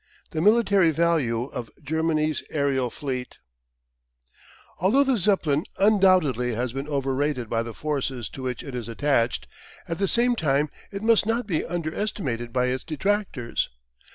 [0.31, 3.37] THE MILITARY VALUE OF GERMANY'S AERIAL FLEET
[4.79, 8.89] Although the Zeppelin undoubtedly has been over rated by the forces to which it is
[8.89, 9.45] attached,
[9.87, 13.69] at the same time it must not be under estimated by its detractors.